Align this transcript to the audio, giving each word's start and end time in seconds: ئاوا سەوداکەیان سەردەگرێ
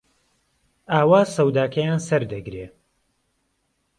ئاوا 0.93 1.21
سەوداکەیان 1.33 1.99
سەردەگرێ 2.07 2.65